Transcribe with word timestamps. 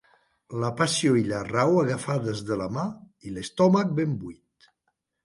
La 0.61 0.69
passió 0.77 1.11
i 1.19 1.25
la 1.31 1.41
raó 1.49 1.75
agafades 1.81 2.41
de 2.47 2.57
la 2.63 2.67
mà, 2.79 2.87
i 3.29 3.35
l'estómac 3.37 3.93
ben 4.01 4.17
buit. 4.25 4.71